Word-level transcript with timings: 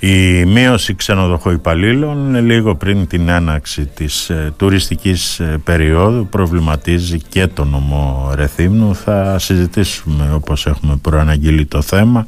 Η 0.00 0.44
μείωση 0.44 0.94
ξενοδοχοϊπαλλήλων 0.94 2.44
λίγο 2.44 2.74
πριν 2.74 3.06
την 3.06 3.28
έναξη 3.28 3.86
της 3.86 4.30
ε, 4.30 4.52
τουριστικής 4.56 5.40
ε, 5.40 5.60
περίοδου 5.64 6.26
προβληματίζει 6.26 7.20
και 7.28 7.46
το 7.46 7.64
νομό 7.64 8.32
Ρεθύμνου. 8.34 8.94
Θα 8.94 9.38
συζητήσουμε 9.38 10.30
όπως 10.34 10.66
έχουμε 10.66 10.96
προαναγγείλει 10.96 11.66
το 11.66 11.82
θέμα 11.82 12.26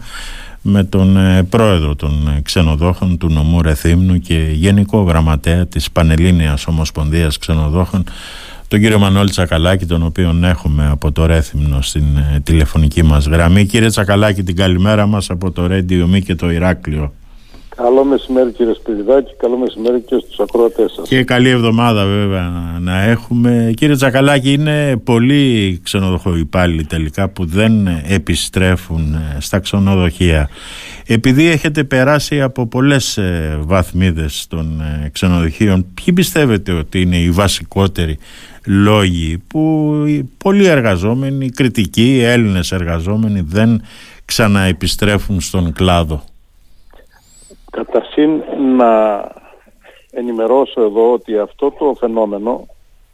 με 0.63 0.85
τον 0.85 1.17
ε, 1.17 1.43
πρόεδρο 1.43 1.95
των 1.97 2.39
ξενοδόχων 2.43 3.19
του 3.19 3.29
νομού 3.33 3.63
Ρεθύμνου 3.63 4.19
και 4.19 4.49
γενικό 4.53 5.03
γραμματέα 5.03 5.67
της 5.67 5.91
Πανελλήνιας 5.91 6.67
Ομοσπονδίας 6.67 7.39
Ξενοδόχων 7.39 8.05
τον 8.69 8.81
κύριο 8.81 8.99
Μανώλη 8.99 9.31
Τσακαλάκη, 9.31 9.87
τον 9.87 10.03
οποίο 10.03 10.39
έχουμε 10.43 10.89
από 10.91 11.13
το 11.13 11.27
Ρέθυμνο 11.27 11.83
στην 11.83 12.05
τηλεφωνική 12.43 13.03
μας 13.03 13.27
γραμμή. 13.27 13.67
Κύριε 13.67 13.89
Τσακαλάκη, 13.89 14.43
την 14.43 14.57
καλημέρα 14.57 15.07
μας 15.07 15.31
από 15.31 15.51
το 15.51 15.67
Ρέντιο 15.67 16.07
Μη 16.07 16.23
και 16.23 16.35
το 16.35 16.51
Ηράκλειο. 16.51 17.13
Καλό 17.83 18.05
μεσημέρι 18.05 18.53
κύριε 18.53 18.73
Σπυριδάκη, 18.75 19.35
καλό 19.37 19.57
μεσημέρι 19.59 20.01
και 20.01 20.23
στους 20.25 20.41
ακροατές 20.41 20.93
σας. 20.93 21.09
Και 21.09 21.25
καλή 21.25 21.49
εβδομάδα 21.49 22.05
βέβαια 22.05 22.77
να 22.81 23.03
έχουμε. 23.03 23.73
Κύριε 23.77 23.97
Τσακαλάκη, 23.97 24.53
είναι 24.53 24.97
πολλοί 25.05 25.81
ξενοδοχοϊπάλληλοι 25.83 26.85
τελικά 26.85 27.29
που 27.29 27.45
δεν 27.45 27.87
επιστρέφουν 28.09 29.15
ε, 29.15 29.37
στα 29.41 29.59
ξενοδοχεία. 29.59 30.49
Επειδή 31.07 31.47
έχετε 31.47 31.85
περάσει 31.85 32.41
από 32.41 32.67
πολλές 32.67 33.17
ε, 33.17 33.59
βαθμίδες 33.61 34.47
των 34.49 34.81
ε, 34.81 35.09
ξενοδοχείων, 35.09 35.87
ποιοι 35.95 36.15
πιστεύετε 36.15 36.73
ότι 36.73 37.01
είναι 37.01 37.17
οι 37.17 37.31
βασικότεροι 37.31 38.19
λόγοι 38.67 39.43
που 39.47 39.95
πολλοί 40.39 40.67
εργαζόμενοι, 40.67 41.51
κριτικοί, 41.51 42.21
Έλληνες 42.25 42.73
εργαζόμενοι 42.73 43.41
δεν 43.41 43.83
ξαναεπιστρέφουν 44.25 45.41
στον 45.41 45.73
κλάδο; 45.73 46.25
Καταρχήν 47.71 48.43
να 48.77 49.23
ενημερώσω 50.11 50.83
εδώ 50.83 51.13
ότι 51.13 51.39
αυτό 51.39 51.71
το 51.71 51.95
φαινόμενο 51.99 52.67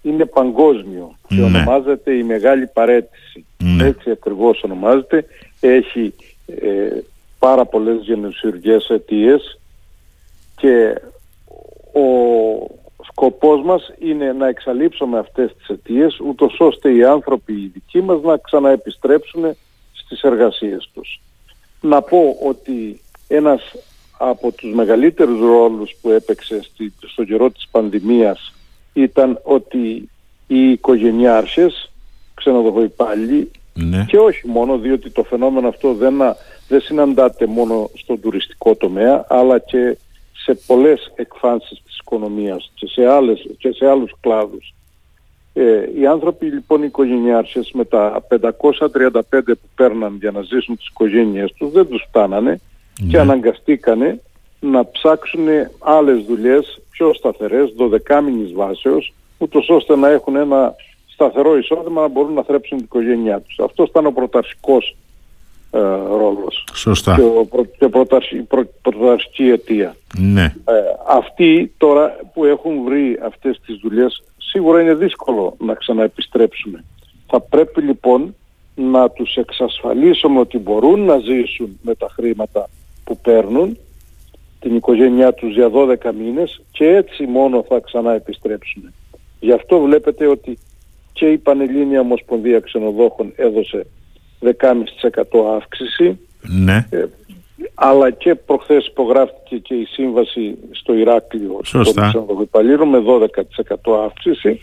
είναι 0.03 0.25
παγκόσμιο 0.25 1.17
και 1.29 1.35
ναι. 1.35 1.45
ονομάζεται 1.45 2.13
η 2.13 2.23
μεγάλη 2.23 2.67
παρέτηση. 2.67 3.47
Ναι. 3.59 3.85
Έτσι 3.85 4.11
ακριβώς 4.11 4.63
ονομάζεται. 4.63 5.25
Έχει 5.61 6.15
ε, 6.47 6.89
πάρα 7.39 7.65
πολλές 7.65 8.03
γενεσιουργές 8.03 8.89
αιτίες 8.89 9.59
και 10.57 11.01
ο 11.93 12.05
σκοπός 13.11 13.63
μας 13.65 13.93
είναι 13.99 14.33
να 14.33 14.49
εξαλείψουμε 14.49 15.19
αυτές 15.19 15.55
τις 15.57 15.69
αιτίες 15.69 16.21
ούτως 16.21 16.57
ώστε 16.59 16.95
οι 16.95 17.05
άνθρωποι 17.05 17.53
οι 17.53 17.71
δικοί 17.73 18.01
μας 18.01 18.23
να 18.23 18.37
ξαναεπιστρέψουν 18.37 19.57
στις 19.93 20.23
εργασίες 20.23 20.91
τους. 20.95 21.21
Να 21.81 22.03
πω 22.03 22.37
ότι 22.43 23.01
ένας 23.29 23.75
από 24.19 24.53
τους 24.53 24.75
μεγαλύτερους 24.75 25.41
ρόλους 25.41 25.95
που 26.01 26.11
έπαιξε 26.11 26.63
στη, 26.63 26.93
στο 27.07 27.25
καιρό 27.25 27.51
της 27.51 27.69
πανδημίας 27.71 28.55
ήταν 28.93 29.41
ότι 29.43 30.09
οι 30.47 30.71
οικογενειάρχες, 30.71 31.93
ξενοδοχοϊπάλληλοι 32.35 33.51
ναι. 33.75 34.05
και 34.09 34.19
όχι 34.19 34.49
μόνο 34.49 34.79
διότι 34.79 35.11
το 35.11 35.23
φαινόμενο 35.23 35.69
αυτό 35.69 35.95
δεν, 35.95 36.15
δεν 36.69 36.81
συναντάται 36.81 37.47
μόνο 37.47 37.91
στον 37.95 38.21
τουριστικό 38.21 38.75
τομέα 38.75 39.25
αλλά 39.29 39.59
και 39.59 39.97
σε 40.33 40.59
πολλές 40.67 41.13
εκφάνσεις 41.15 41.83
της 41.85 41.99
οικονομίας 41.99 42.71
και 42.75 42.87
σε, 42.87 43.07
άλλες, 43.07 43.47
και 43.59 43.73
σε 43.73 43.89
άλλους 43.89 44.13
κλάδους. 44.21 44.75
Ε, 45.53 45.89
οι 45.99 46.07
άνθρωποι 46.07 46.47
λοιπόν 46.47 46.83
οι 46.83 46.87
οικογενειάρχες 46.87 47.71
με 47.73 47.85
τα 47.85 48.27
535 48.29 49.21
που 49.31 49.69
παίρναν 49.75 50.17
για 50.21 50.31
να 50.31 50.43
ζήσουν 50.43 50.77
τις 50.77 50.87
οικογένειες 50.87 51.53
τους 51.53 51.73
δεν 51.73 51.89
τους 51.89 52.05
φτάνανε 52.09 52.61
και 52.97 53.17
ναι. 53.17 53.19
αναγκαστήκανε 53.19 54.21
να 54.61 54.91
ψάξουν 54.91 55.47
άλλες 55.79 56.25
δουλειές 56.25 56.81
πιο 56.91 57.15
σταθερές, 57.15 57.73
δωδεκάμινης 57.77 58.53
βάσεως, 58.53 59.13
ούτως 59.39 59.69
ώστε 59.69 59.97
να 59.97 60.09
έχουν 60.09 60.37
ένα 60.37 60.75
σταθερό 61.07 61.59
εισόδημα 61.59 62.01
να 62.01 62.09
μπορούν 62.09 62.33
να 62.33 62.43
θρέψουν 62.43 62.77
την 62.77 62.87
οικογένειά 62.87 63.41
τους. 63.41 63.59
Αυτός 63.59 63.89
ήταν 63.89 64.07
ο 64.07 64.11
πρωταρχικός 64.11 64.97
ε, 65.71 65.79
ρόλος 66.17 66.65
Σωστά. 66.73 67.15
και, 67.15 67.23
ο, 67.23 67.47
προ, 67.51 67.65
και 67.79 67.89
πρωταρχική 68.83 69.49
αιτία. 69.49 69.97
Ναι. 70.19 70.45
Ε, 70.45 70.73
αυτοί 71.09 71.73
τώρα 71.79 72.17
που 72.35 72.45
έχουν 72.45 72.85
βρει 72.85 73.19
αυτές 73.23 73.61
τις 73.67 73.77
δουλειές 73.83 74.23
σίγουρα 74.37 74.81
είναι 74.81 74.95
δύσκολο 74.95 75.57
να 75.59 75.75
ξαναεπιστρέψουν. 75.75 76.85
Θα 77.27 77.41
πρέπει 77.41 77.81
λοιπόν 77.81 78.35
να 78.75 79.11
τους 79.11 79.35
εξασφαλίσουμε 79.35 80.41
ότι 80.41 80.59
μπορούν 80.59 81.01
να 81.01 81.19
ζήσουν 81.19 81.79
με 81.83 81.95
τα 81.95 82.09
χρήματα 82.13 82.69
που 83.07 83.19
παίρνουν 83.19 83.79
την 84.61 84.77
οικογένειά 84.77 85.33
τους 85.33 85.55
για 85.55 85.71
12 85.73 86.13
μήνες 86.19 86.63
και 86.71 86.87
έτσι 86.87 87.27
μόνο 87.27 87.65
θα 87.69 87.81
ξανά 87.85 88.13
επιστρέψουν. 88.13 88.93
Γι' 89.41 89.53
αυτό 89.53 89.81
βλέπετε 89.81 90.27
ότι 90.27 90.59
και 91.13 91.27
η 91.27 91.39
Πανελλήνια 91.39 92.01
Ομοσπονδία 92.01 92.61
Ξενοδόχων 92.61 93.33
έδωσε 93.37 93.87
10,5% 94.41 94.53
αύξηση 95.57 96.19
ναι. 96.41 96.87
Ε, 96.91 97.05
αλλά 97.75 98.11
και 98.11 98.35
προχθές 98.35 98.87
υπογράφηκε 98.87 99.59
και 99.59 99.75
η 99.75 99.85
σύμβαση 99.85 100.59
στο 100.71 100.95
Ηράκλειο 100.95 101.61
των 101.73 101.83
ξενοδοχοϊπαλλήρων 101.83 102.89
με 102.89 103.03
12% 103.87 104.05
αύξηση. 104.05 104.61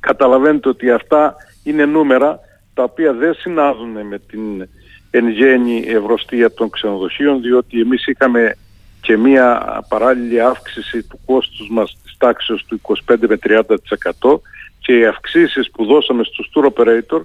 Καταλαβαίνετε 0.00 0.68
ότι 0.68 0.90
αυτά 0.90 1.36
είναι 1.64 1.84
νούμερα 1.84 2.40
τα 2.74 2.82
οποία 2.82 3.12
δεν 3.12 3.34
συνάδουν 3.34 4.06
με 4.06 4.18
την 4.18 4.68
εν 5.14 5.28
γέννη 5.28 5.84
ευρωστία 5.86 6.54
των 6.54 6.70
ξενοδοχείων 6.70 7.40
διότι 7.40 7.80
εμείς 7.80 8.06
είχαμε 8.06 8.56
και 9.00 9.16
μία 9.16 9.84
παράλληλη 9.88 10.40
αύξηση 10.40 11.02
του 11.02 11.20
κόστους 11.26 11.68
μας 11.70 11.96
της 12.02 12.16
τάξης 12.18 12.64
του 12.64 12.80
25 12.82 13.16
με 13.28 13.38
30% 13.42 14.40
και 14.78 14.98
οι 14.98 15.06
αυξήσεις 15.06 15.70
που 15.70 15.84
δώσαμε 15.84 16.24
στους 16.24 16.50
tour 16.54 16.64
operator 16.64 17.20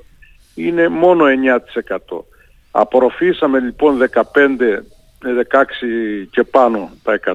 είναι 0.55 0.87
μόνο 0.87 1.25
9%. 2.07 2.19
Απορροφήσαμε 2.71 3.59
λοιπόν 3.59 3.97
15, 4.13 4.23
16 5.21 5.65
και 6.31 6.43
πάνω 6.43 6.91
τα 7.03 7.19
100 7.25 7.33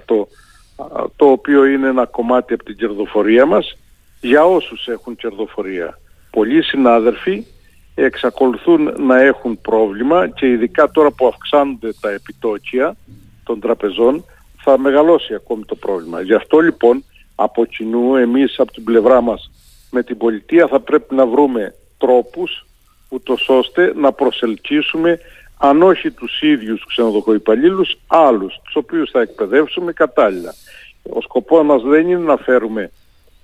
το 1.16 1.26
οποίο 1.26 1.64
είναι 1.64 1.88
ένα 1.88 2.06
κομμάτι 2.06 2.52
από 2.52 2.64
την 2.64 2.76
κερδοφορία 2.76 3.46
μας 3.46 3.76
για 4.20 4.44
όσους 4.44 4.86
έχουν 4.86 5.16
κερδοφορία. 5.16 5.98
Πολλοί 6.30 6.62
συνάδελφοι 6.62 7.46
εξακολουθούν 7.94 8.94
να 8.98 9.20
έχουν 9.20 9.60
πρόβλημα 9.60 10.28
και 10.28 10.46
ειδικά 10.46 10.90
τώρα 10.90 11.10
που 11.10 11.26
αυξάνονται 11.26 11.92
τα 12.00 12.10
επιτόκια 12.10 12.96
των 13.44 13.60
τραπεζών 13.60 14.24
θα 14.62 14.78
μεγαλώσει 14.78 15.34
ακόμη 15.34 15.64
το 15.64 15.74
πρόβλημα. 15.74 16.20
Γι' 16.20 16.34
αυτό 16.34 16.58
λοιπόν 16.58 17.04
από 17.34 17.64
κοινού 17.64 18.16
εμείς 18.16 18.58
από 18.58 18.72
την 18.72 18.84
πλευρά 18.84 19.20
μας 19.20 19.50
με 19.90 20.02
την 20.02 20.16
πολιτεία 20.16 20.66
θα 20.66 20.80
πρέπει 20.80 21.14
να 21.14 21.26
βρούμε 21.26 21.74
τρόπους 21.98 22.66
ούτως 23.08 23.48
ώστε 23.48 23.92
να 23.96 24.12
προσελκύσουμε 24.12 25.18
αν 25.58 25.82
όχι 25.82 26.10
τους 26.10 26.42
ίδιους 26.42 26.86
ξενοδοχοϊπαλλήλους, 26.86 27.98
άλλους, 28.06 28.60
τους 28.64 28.74
οποίους 28.74 29.10
θα 29.10 29.20
εκπαιδεύσουμε 29.20 29.92
κατάλληλα. 29.92 30.54
Ο 31.02 31.20
σκοπός 31.20 31.64
μας 31.64 31.82
δεν 31.82 32.08
είναι 32.08 32.24
να 32.24 32.36
φέρουμε 32.36 32.90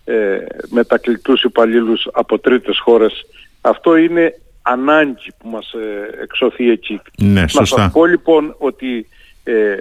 ε, 0.05 0.39
μετακλητούς 0.69 1.43
υπαλλήλους 1.43 2.09
από 2.13 2.39
τρίτες 2.39 2.79
χώρες 2.79 3.27
αυτό 3.61 3.97
είναι 3.97 4.41
ανάγκη 4.63 5.33
που 5.39 5.49
μας 5.49 5.73
ε, 5.73 6.23
εξωθεί 6.23 6.71
εκεί. 6.71 7.01
Ναι, 7.19 7.49
σωστά. 7.49 7.77
Να 7.77 7.83
σας 7.83 7.93
πω 7.93 8.05
λοιπόν 8.05 8.55
ότι 8.59 9.09
ε, 9.45 9.77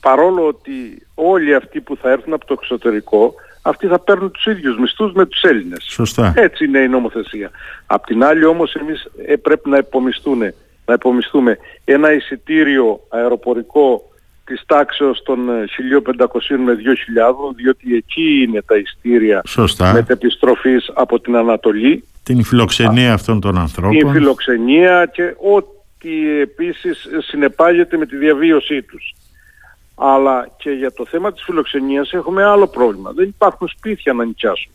παρόλο 0.00 0.46
ότι 0.46 1.06
όλοι 1.14 1.54
αυτοί 1.54 1.80
που 1.80 1.96
θα 1.96 2.10
έρθουν 2.10 2.32
από 2.32 2.46
το 2.46 2.56
εξωτερικό 2.60 3.34
αυτοί 3.66 3.86
θα 3.86 3.98
παίρνουν 3.98 4.30
τους 4.30 4.46
ίδιους 4.46 4.78
μισθούς 4.78 5.12
με 5.12 5.26
τους 5.26 5.42
Έλληνες. 5.42 5.84
Σωστά. 5.88 6.32
Έτσι 6.36 6.64
είναι 6.64 6.78
η 6.78 6.88
νομοθεσία. 6.88 7.50
Απ' 7.86 8.06
την 8.06 8.24
άλλη 8.24 8.44
όμως 8.44 8.74
εμείς 8.74 9.08
ε, 9.26 9.36
πρέπει 9.36 9.70
να 9.70 9.76
υπομισθούμε, 9.76 10.54
να 10.86 10.94
υπομισθούμε 10.94 11.58
ένα 11.84 12.12
εισιτήριο 12.12 13.00
αεροπορικό 13.08 14.02
της 14.44 14.62
τάξεως 14.66 15.22
των 15.22 15.38
1.500 16.18 16.56
με 16.64 16.72
2.000 16.72 17.54
διότι 17.56 17.94
εκεί 17.94 18.42
είναι 18.42 18.62
τα 18.62 18.76
ειστήρια 18.76 19.42
μετεπιστροφής 19.92 20.90
από 20.94 21.20
την 21.20 21.36
Ανατολή 21.36 22.04
την 22.24 22.44
φιλοξενία 22.44 23.12
αυτών 23.12 23.40
των 23.40 23.58
ανθρώπων. 23.58 23.98
Την 23.98 24.10
φιλοξενία 24.10 25.10
και 25.12 25.34
ό,τι 25.54 26.40
επίσης 26.40 27.06
συνεπάγεται 27.18 27.96
με 27.96 28.06
τη 28.06 28.16
διαβίωσή 28.16 28.82
τους. 28.82 29.14
Αλλά 29.94 30.48
και 30.56 30.70
για 30.70 30.92
το 30.92 31.06
θέμα 31.06 31.32
της 31.32 31.42
φιλοξενίας 31.42 32.12
έχουμε 32.12 32.44
άλλο 32.44 32.66
πρόβλημα. 32.66 33.12
Δεν 33.12 33.28
υπάρχουν 33.28 33.68
σπίτια 33.68 34.12
να 34.12 34.24
νοικιάσουμε. 34.24 34.74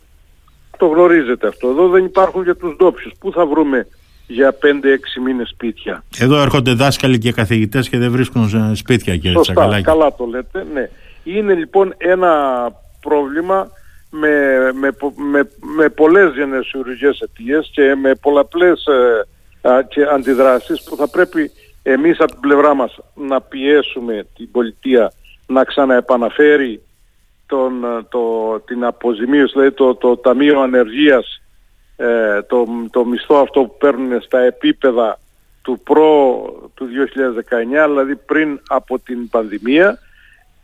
Το 0.77 0.85
γνωρίζετε 0.85 1.47
αυτό. 1.47 1.69
Εδώ 1.69 1.87
δεν 1.87 2.05
υπάρχουν 2.05 2.43
για 2.43 2.55
τους 2.55 2.75
ντόπιους. 2.75 3.13
Πού 3.19 3.31
θα 3.31 3.45
βρούμε 3.45 3.87
για 4.27 4.57
5-6 4.61 5.21
μήνες 5.23 5.49
σπίτια; 5.49 6.03
Εδώ 6.17 6.41
έρχονται 6.41 6.73
δάσκαλοι 6.73 7.17
και 7.17 7.31
καθηγητές 7.31 7.89
και 7.89 7.97
δεν 7.97 8.11
βρίσκουν 8.11 8.75
σπίτια 8.75 9.13
κύριε 9.17 9.31
Σωστά, 9.31 9.53
Τσακαλάκη. 9.53 9.83
καλά 9.83 10.15
το 10.15 10.25
λέτε. 10.25 10.65
Ναι. 10.73 10.89
Είναι 11.23 11.53
λοιπόν 11.53 11.93
ένα 11.97 12.31
πρόβλημα 13.01 13.71
με, 14.09 14.57
με, 14.73 14.89
με, 15.15 15.49
με 15.59 15.89
πολλές 15.89 16.33
γενεσιουργικές 16.33 17.19
αιτίες 17.19 17.69
και 17.73 17.95
με 17.95 18.15
πολλαπλές 18.15 18.85
ε, 18.85 19.81
και 19.87 20.03
αντιδράσεις 20.03 20.83
που 20.83 20.95
θα 20.95 21.07
πρέπει 21.07 21.51
εμείς 21.83 22.19
από 22.19 22.31
την 22.31 22.39
πλευρά 22.39 22.73
μας 22.73 22.99
να 23.15 23.41
πιέσουμε 23.41 24.27
την 24.35 24.51
πολιτεία 24.51 25.11
να 25.47 25.63
ξαναεπαναφέρει 25.63 26.81
τον, 27.45 28.05
το, 28.09 28.59
την 28.59 28.85
αποζημίωση, 28.85 29.53
δηλαδή 29.53 29.71
το, 29.71 29.95
το 29.95 30.17
Ταμείο 30.17 30.59
Ανεργίας, 30.59 31.41
ε, 31.95 32.41
το, 32.41 32.67
το 32.91 33.05
μισθό 33.05 33.35
αυτό 33.35 33.61
που 33.61 33.77
παίρνουν 33.77 34.21
στα 34.21 34.39
επίπεδα 34.39 35.19
του 35.61 35.79
προ 35.83 36.41
του 36.73 36.87
2019, 37.85 37.87
δηλαδή 37.87 38.15
πριν 38.15 38.59
από 38.67 38.99
την 38.99 39.29
πανδημία. 39.29 39.99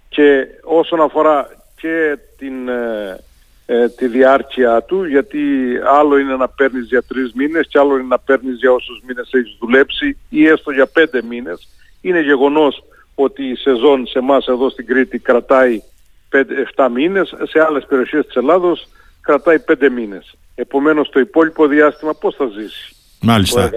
Και 0.09 0.47
όσον 0.63 1.01
αφορά 1.01 1.49
και 1.75 2.17
την, 2.37 2.67
ε, 2.67 3.19
ε, 3.65 3.89
τη 3.89 4.07
διάρκεια 4.07 4.81
του, 4.81 5.03
γιατί 5.03 5.39
άλλο 5.85 6.17
είναι 6.17 6.35
να 6.35 6.47
παίρνεις 6.47 6.87
για 6.87 7.01
τρεις 7.01 7.33
μήνες 7.33 7.67
και 7.67 7.79
άλλο 7.79 7.93
είναι 7.97 8.07
να 8.07 8.19
παίρνεις 8.19 8.57
για 8.57 8.71
όσους 8.71 9.01
μήνες 9.07 9.29
έχεις 9.31 9.57
δουλέψει 9.59 10.17
ή 10.29 10.47
έστω 10.47 10.71
για 10.71 10.85
πέντε 10.85 11.21
μήνες. 11.21 11.67
Είναι 12.01 12.21
γεγονός 12.21 12.83
ότι 13.15 13.43
η 13.43 13.55
σεζόν 13.55 14.07
σε 14.07 14.19
εμάς 14.19 14.47
εδώ 14.47 14.69
στην 14.69 14.85
Κρήτη 14.85 15.19
κρατάει 15.19 15.81
7 16.75 16.89
μήνες, 16.93 17.35
σε 17.43 17.59
άλλες 17.59 17.85
περιοχές 17.85 18.25
της 18.25 18.35
Ελλάδος 18.35 18.87
κρατάει 19.21 19.59
5 19.59 19.89
μήνες. 19.89 20.35
Επομένως 20.55 21.09
το 21.09 21.19
υπόλοιπο 21.19 21.67
διάστημα 21.67 22.13
πώς 22.13 22.35
θα 22.35 22.45
ζήσει; 22.45 22.94
Μάλιστα. 23.25 23.71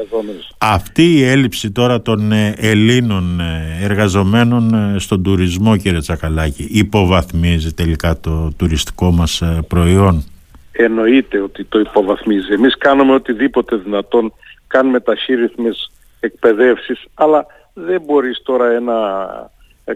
Αυτή 0.59 1.03
η 1.03 1.25
έλλειψη 1.25 1.71
τώρα 1.71 2.03
των 2.03 2.33
ε, 2.33 2.55
Ελλήνων 2.57 3.41
ε, 3.41 3.79
εργαζομένων 3.83 4.75
ε, 4.75 4.99
στον 4.99 5.23
τουρισμό 5.23 5.77
κύριε 5.77 5.99
Τσακαλάκη 5.99 6.69
υποβαθμίζει 6.71 7.75
τελικά 7.75 8.21
το 8.21 8.53
τουριστικό 8.57 9.11
μας 9.11 9.43
προϊόν; 9.69 10.25
Εννοείται 10.73 11.41
ότι 11.41 11.65
το 11.65 11.79
υποβαθμίζει. 11.79 12.53
Εμείς 12.53 12.77
κάνουμε 12.79 13.15
οτιδήποτε 13.15 13.77
δυνατόν, 13.77 14.33
κάνουμε 14.67 15.01
ταχύρυθμες 15.01 15.93
εκπαιδεύσεις, 16.21 17.05
αλλά 17.15 17.47
δεν 17.75 18.03
μπορείς 18.07 18.43
τώρα 18.43 18.71
ένα 18.71 18.97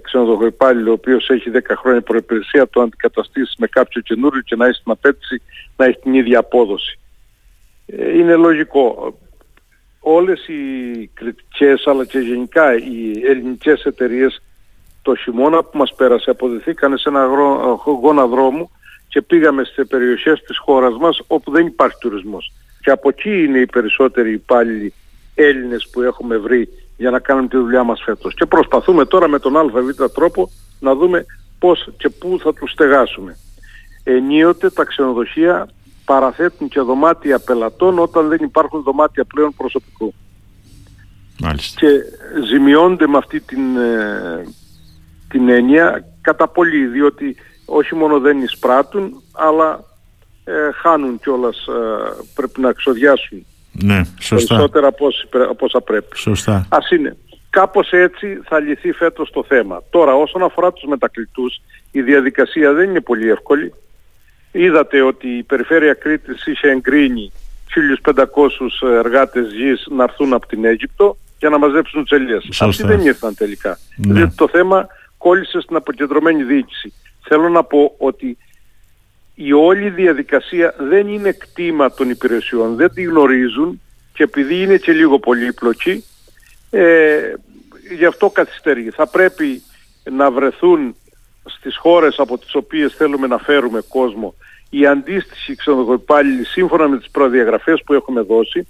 ξενοδοχό 0.02 0.46
υπάλληλο 0.46 0.90
ο 0.90 0.93
οποίος 0.93 1.28
έχει 1.28 1.50
10 1.55 1.58
χρόνια 1.76 2.00
προϋπηρεσία 2.00 2.69
το 2.69 2.81
αντικαταστήσεις 2.81 3.55
με 3.58 3.66
κάποιο 3.66 4.00
καινούριο 4.00 4.40
και 4.40 4.56
να 4.56 4.66
έχει 4.66 4.82
την 4.82 4.93
απέτηση 4.93 5.43
να 5.76 5.84
έχει 5.84 5.98
την 5.98 6.14
ίδια 6.14 6.38
απόδοση. 6.38 6.98
Είναι 8.16 8.34
λογικό 8.34 9.14
όλες 10.02 10.49
οι 10.49 11.06
κριτικές 11.14 11.87
αλλά 11.87 12.04
και 12.04 12.19
γενικά 12.19 12.75
οι 12.75 13.26
ελληνικές 13.28 13.84
εταιρείες 13.84 14.43
το 15.02 15.14
χειμώνα 15.14 15.62
που 15.62 15.78
μας 15.78 15.94
πέρασε 15.94 16.31
αποδεθήκανε 16.31 16.96
σε 16.96 17.08
ένα 17.08 17.28
γόνα 18.00 18.26
δρόμου 18.26 18.70
και 19.08 19.22
πήγαμε 19.22 19.64
σε 19.64 19.84
περιοχές 19.84 20.43
της 20.43 20.58
χώρας 20.58 20.96
μας 20.96 21.20
όπου 21.26 21.50
δεν 21.50 21.66
υπάρχει 21.66 21.96
τουρισμός. 22.00 22.52
Και 22.82 22.90
από 22.90 23.08
εκεί 23.08 23.44
είναι 23.44 23.58
οι 23.58 23.66
περισσότεροι 23.66 24.32
υπάλληλοι 24.32 24.93
Έλληνες 25.34 25.88
που 25.93 26.02
έχουμε 26.02 26.37
βρει 26.37 26.69
για 26.96 27.10
να 27.10 27.19
κάνουμε 27.19 27.48
τη 27.48 27.56
δουλειά 27.56 27.82
μας 27.82 28.02
φέτος. 28.05 28.34
Και 28.34 28.46
προσπαθούμε 28.46 29.05
τώρα 29.05 29.28
με 29.28 29.38
τον 29.38 29.56
ΑΒ 29.56 29.69
τρόπο 30.14 30.50
να 30.81 30.94
δούμε 30.94 31.25
πώς 31.58 31.88
και 31.96 32.08
πού 32.08 32.38
θα 32.43 32.55
τους 32.55 32.70
στεγάσουμε. 32.70 33.37
Ενίοτε 34.05 34.70
τα 34.70 34.84
ξενοδοχεία 34.84 35.69
παραθέτουν 36.04 36.69
και 36.69 36.81
δωμάτια 36.81 37.38
πελατών 37.38 37.99
όταν 37.99 38.28
δεν 38.28 38.38
υπάρχουν 38.43 38.82
δωμάτια 38.82 39.25
πλέον 39.25 39.54
προσωπικού. 39.56 40.14
Μάλιστα. 41.40 41.81
Και 41.81 41.88
ζημιώνται 42.46 43.06
με 43.06 43.16
αυτή 43.19 43.40
την, 43.40 43.76
ε, 43.76 44.44
την 45.28 45.49
έννοια 45.49 46.04
κατά 46.20 46.49
πολύ, 46.49 46.87
διότι 46.87 47.37
όχι 47.64 47.94
μόνο 47.94 48.20
δεν 48.20 48.43
εισπράττουν, 48.43 49.22
αλλά 49.32 49.84
ε, 50.44 50.72
χάνουν 50.72 51.19
κιόλας, 51.19 51.66
ε, 51.66 51.72
πρέπει 52.34 52.60
να 52.60 52.69
εξοδιάσουν 52.69 53.46
ναι, 53.72 54.00
σωστά. 54.20 54.55
περισσότερα 54.55 54.87
από, 54.87 55.06
από 55.50 55.64
όσα 55.64 55.81
πρέπει. 55.81 56.16
Σωστά. 56.16 56.66
Ας 56.69 56.90
είναι. 56.90 57.16
Κάπως 57.50 57.90
έτσι 57.90 58.40
θα 58.44 58.58
λυθεί 58.58 58.93
φέτος 58.93 59.31
το 59.31 59.44
θέμα. 59.48 59.82
Τώρα 59.90 60.14
όσον 60.14 60.43
αφορά 60.43 60.72
τους 60.72 60.84
μετακλητούς, 60.88 61.60
η 61.90 62.02
διαδικασία 62.02 62.72
δεν 62.72 62.88
είναι 62.88 63.00
πολύ 63.00 63.28
εύκολη. 63.28 63.75
Είδατε 64.52 65.00
ότι 65.00 65.28
η 65.28 65.43
Περιφέρεια 65.43 65.94
Κρήτης 65.94 66.46
είχε 66.46 66.69
εγκρίνει 66.69 67.32
1.500 68.04 68.25
εργάτες 68.88 69.52
γης 69.52 69.87
να 69.90 70.02
έρθουν 70.02 70.32
από 70.32 70.46
την 70.46 70.64
Αίγυπτο 70.64 71.16
για 71.38 71.49
να 71.49 71.58
μαζέψουν 71.58 72.02
τις 72.02 72.12
ελιές. 72.12 72.60
Αυτοί 72.60 72.82
δεν 72.82 73.00
ήρθαν 73.00 73.34
τελικά. 73.34 73.78
Ναι. 73.96 74.12
Δηλαδή 74.12 74.34
το 74.34 74.49
θέμα 74.49 74.87
κόλλησε 75.19 75.60
στην 75.60 75.76
αποκεντρωμένη 75.76 76.43
διοίκηση. 76.43 76.93
Θέλω 77.28 77.49
να 77.49 77.64
πω 77.64 77.94
ότι 77.99 78.38
η 79.34 79.52
όλη 79.52 79.90
διαδικασία 79.90 80.75
δεν 80.78 81.08
είναι 81.08 81.32
κτήμα 81.32 81.93
των 81.93 82.10
υπηρεσιών, 82.10 82.76
δεν 82.76 82.93
τη 82.94 83.02
γνωρίζουν 83.02 83.81
και 84.12 84.22
επειδή 84.22 84.62
είναι 84.62 84.76
και 84.76 84.93
λίγο 84.93 85.19
πολύπλοκη, 85.19 86.05
ε, 86.70 87.34
γι' 87.96 88.05
αυτό 88.05 88.31
καθυστερεί. 88.31 88.90
Θα 88.90 89.06
πρέπει 89.06 89.62
να 90.10 90.31
βρεθούν 90.31 90.96
στις 91.44 91.77
χώρες 91.77 92.19
από 92.19 92.39
τις 92.39 92.55
οποίες 92.55 92.94
θέλουμε 92.94 93.27
να 93.27 93.39
φέρουμε 93.39 93.81
κόσμο 93.89 94.35
οι 94.71 94.87
αντίστοιχοι 94.87 95.55
ξενοδοχοϊπάλληλοι 95.55 96.44
σύμφωνα 96.44 96.89
με 96.89 96.99
τις 96.99 97.11
προδιαγραφές 97.11 97.83
που 97.85 97.93
έχουμε 97.93 98.21
δώσει 98.21 98.67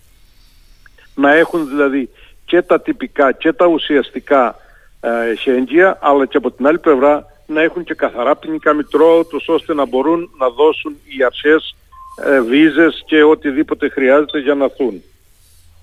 να 1.14 1.34
έχουν 1.34 1.68
δηλαδή 1.68 2.10
και 2.44 2.62
τα 2.62 2.80
τυπικά 2.80 3.32
και 3.32 3.52
τα 3.52 3.66
ουσιαστικά 3.66 4.56
ε, 5.00 5.34
χέντια 5.34 5.98
αλλά 6.00 6.26
και 6.26 6.36
από 6.36 6.50
την 6.50 6.66
άλλη 6.66 6.78
πλευρά 6.78 7.26
να 7.46 7.62
έχουν 7.62 7.84
και 7.84 7.94
καθαρά 7.94 8.36
ποινικά 8.36 8.72
μητρώα 8.72 9.26
τους 9.26 9.48
ώστε 9.48 9.74
να 9.74 9.86
μπορούν 9.86 10.30
να 10.38 10.48
δώσουν 10.48 10.96
οι 11.04 11.24
αρχές 11.24 11.76
ε, 12.24 12.40
βίζες 12.40 13.02
και 13.06 13.22
οτιδήποτε 13.22 13.88
χρειάζεται 13.88 14.38
για 14.38 14.54
να 14.54 14.68
θούν. 14.68 15.02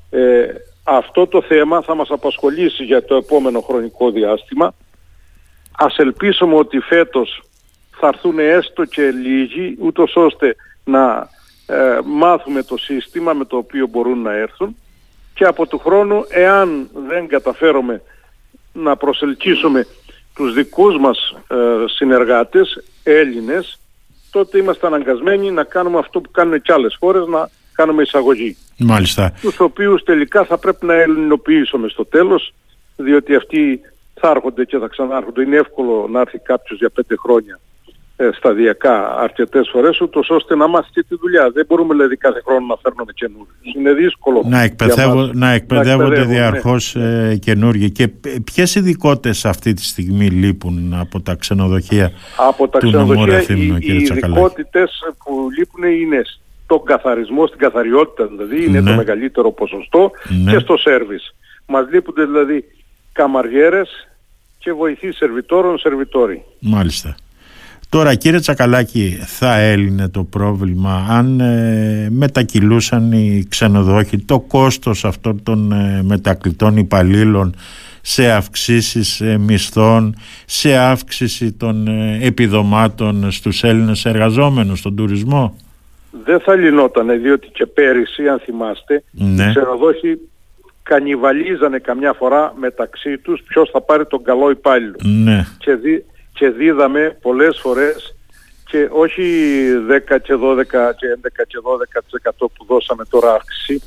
Ε, 0.10 0.46
αυτό 0.84 1.28
το 1.28 1.42
θέμα 1.42 1.82
θα 1.82 1.96
μας 1.96 2.10
απασχολήσει 2.10 2.84
για 2.84 3.06
το 3.06 3.16
επόμενο 3.16 3.62
χρονικό 3.62 4.12
διάστημα 4.12 4.74
Ας 5.82 5.98
ελπίσουμε 5.98 6.56
ότι 6.56 6.80
φέτος 6.80 7.44
θα 8.00 8.08
έρθουν 8.08 8.40
έστω 8.40 8.86
και 8.86 9.02
λίγοι, 9.02 9.78
ούτως 9.80 10.16
ώστε 10.16 10.56
να 10.84 11.30
ε, 11.66 12.00
μάθουμε 12.06 12.64
το 12.64 12.78
σύστημα 12.78 13.34
με 13.34 13.46
το 13.46 13.58
οποίο 13.58 13.88
μπορούν 13.88 14.22
να 14.22 14.34
έρθουν 14.34 14.76
και 15.34 15.46
από 15.46 15.68
του 15.68 15.78
χρόνου, 15.78 16.26
εάν 16.30 16.90
δεν 17.08 17.28
καταφέρουμε 17.28 18.02
να 18.74 18.96
προσελκύσουμε 18.96 19.88
τους 20.36 20.54
δικούς 20.54 20.98
μας 21.00 21.36
ε, 21.48 21.56
συνεργάτες, 21.86 22.84
Έλληνες, 23.04 23.80
τότε 24.32 24.58
είμαστε 24.58 24.88
αναγκασμένοι 24.88 25.52
να 25.52 25.64
κάνουμε 25.64 25.98
αυτό 25.98 26.22
που 26.22 26.32
κάνουν 26.32 26.62
και 26.62 26.74
άλλες 26.74 26.96
χώρες, 27.00 27.28
να 27.28 27.50
κάνουμε 27.74 28.02
εισαγωγή. 28.02 28.58
Μάλιστα. 28.78 29.34
Τους 29.42 29.60
οποίους 29.60 30.04
τελικά 30.04 30.46
θα 30.46 30.58
πρέπει 30.58 30.86
να 30.86 30.94
ελληνοποιήσουμε 30.94 31.88
στο 31.88 32.06
τέλος, 32.06 32.54
διότι 32.96 33.36
αυτοί 33.36 33.82
θα 34.22 34.30
έρχονται 34.30 34.66
και 34.66 34.78
θα 34.78 34.88
ξανάρχονται. 34.88 35.42
Είναι 35.42 35.56
εύκολο 35.56 36.08
να 36.12 36.20
έρθει 36.20 36.40
κάποιος 36.40 36.80
για 36.80 36.90
πέντε 36.90 37.16
χρόνια 37.18 37.60
ε, 38.22 38.30
σταδιακά 38.34 39.18
αρκετές 39.18 39.70
φορές 39.72 40.02
ούτως 40.02 40.30
ώστε 40.30 40.56
να 40.56 40.68
μάθει 40.68 40.90
και 40.92 41.04
τη 41.04 41.16
δουλειά. 41.16 41.52
Δεν 41.52 41.66
μπορούμε 41.68 41.94
δηλαδή 41.94 42.18
κάθε 42.18 42.42
χρόνο 42.46 42.66
να 42.66 42.76
φέρνουμε 42.82 43.12
καινούργιους. 43.16 43.74
Είναι 43.76 43.94
δύσκολο. 43.94 44.44
Να, 44.46 44.62
εκπαιδεύω, 44.62 45.30
να 45.34 45.52
εκπαιδεύονται 45.52 46.24
διαρκώς 46.24 46.96
ναι. 46.96 47.30
ε, 47.30 47.36
καινούργιοι. 47.36 47.92
Και 47.92 48.08
ποιες 48.44 48.76
ειδικότητες 48.76 49.46
αυτή 49.46 49.74
τη 49.74 49.84
στιγμή 49.84 50.28
λείπουν 50.28 50.94
από 50.94 51.22
τα 51.22 51.36
ξενοδοχεία 51.36 52.12
από 52.38 52.68
τα 52.68 52.80
του 52.80 52.88
ξενοδοχεία 52.88 53.56
οι, 53.56 53.76
οι 53.80 53.96
ειδικότητες 53.96 54.92
που 55.24 55.48
λείπουν 55.58 55.84
είναι 55.84 56.22
στον 56.64 56.84
καθαρισμό, 56.84 57.48
στην 57.48 57.60
καθαριότητα 57.60 58.26
δηλαδή, 58.26 58.66
είναι 58.66 58.78
το 58.78 58.90
ναι. 58.90 58.96
μεγαλύτερο 58.96 59.52
ποσοστό 59.52 60.12
ναι. 60.44 60.52
και 60.52 60.60
στο 60.60 60.78
σέρβις. 60.78 61.36
Μας 61.66 61.88
λείπουν 61.92 62.14
δηλαδή 62.18 62.66
καμαριέρες 63.12 64.09
και 64.60 64.74
βοηθή 64.74 65.12
σερβιτόρων, 65.12 65.78
σερβιτόροι. 65.78 66.44
Μάλιστα. 66.60 67.16
Τώρα 67.90 68.16
κύριε 68.16 68.40
Τσακαλάκη 68.40 69.18
θα 69.26 69.56
έλυνε 69.56 70.10
το 70.10 70.24
πρόβλημα 70.24 71.06
αν 71.10 71.40
ε, 71.40 72.08
μετακυλούσαν 72.12 73.12
οι 73.12 73.46
ξενοδόχοι 73.50 74.18
το 74.18 74.40
κόστος 74.40 75.06
αυτών 75.06 75.44
των 75.44 75.72
ε, 75.72 76.02
μετακλητών 76.04 76.78
υπαλλήλων 76.78 77.56
σε 78.02 78.32
αυξήσεις 78.32 79.22
ε, 79.22 79.38
μισθών, 79.38 80.16
σε 80.46 80.76
αύξηση 80.76 81.52
των 81.52 81.88
ε, 81.88 82.20
επιδομάτων 82.22 83.32
στους 83.32 83.64
Έλληνες 83.64 84.06
εργαζόμενους 84.06 84.80
στον 84.80 84.96
τουρισμό; 84.96 85.56
Δεν 86.24 86.40
θα 86.40 86.56
λυνότανε 86.56 87.14
διότι 87.16 87.48
και 87.48 87.66
πέρυσι 87.66 88.28
αν 88.28 88.40
θυμάστε 88.40 89.04
ναι. 89.12 89.44
οι 89.44 89.50
ξενοδόχοι 89.50 90.20
κανιβαλίζανε 90.84 91.80
καμιά 91.80 92.14
φορά 92.14 92.54
μεταξύ 92.58 93.18
τους 93.18 93.42
ποιος 93.48 93.70
θα 93.70 93.82
πάρει 93.82 94.06
τον 94.06 94.24
καλό 94.24 94.50
υπάλληλο. 94.50 94.96
Ναι. 95.24 95.46
Και, 95.58 95.76
δι, 95.76 96.06
και 96.34 96.50
δίδαμε 96.50 97.18
πολλές 97.22 97.60
φορές 97.62 98.16
και 98.66 98.88
όχι 98.92 99.24
10 100.10 100.18
και 100.22 100.34
12 100.34 100.64
και 100.96 101.08
11 101.22 101.28
και 101.48 101.58
12% 102.22 102.32
που 102.38 102.66
δώσαμε 102.68 103.06
τώρα 103.06 103.34
αύξηση 103.34 103.82